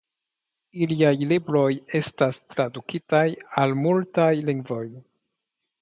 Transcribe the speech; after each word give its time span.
Iliaj 0.85 1.11
libroj 1.33 1.67
estas 2.01 2.41
tradukitaj 2.55 3.23
al 3.63 3.79
multaj 3.87 4.31
lingvoj. 4.53 4.85